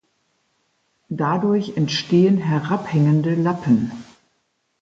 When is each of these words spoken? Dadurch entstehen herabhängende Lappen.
Dadurch 1.09 1.77
entstehen 1.77 2.37
herabhängende 2.39 3.35
Lappen. 3.35 3.91